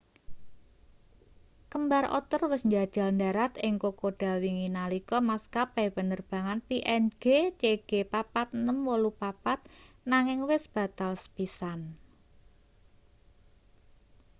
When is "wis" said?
2.51-2.63, 10.51-10.63